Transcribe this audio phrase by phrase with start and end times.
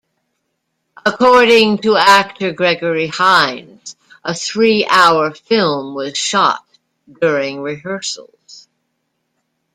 [1.05, 6.65] According to actor Gregory Hines, a three-hour film was shot
[7.21, 8.67] during rehearsals.